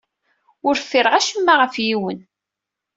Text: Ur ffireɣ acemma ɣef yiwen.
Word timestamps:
Ur 0.67 0.75
ffireɣ 0.81 1.13
acemma 1.15 1.53
ɣef 1.55 1.73
yiwen. 1.85 2.19